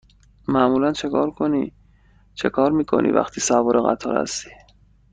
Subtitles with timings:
[0.47, 0.91] معمولا
[2.35, 4.49] چکار می کنی وقتی سوار قطار هستی؟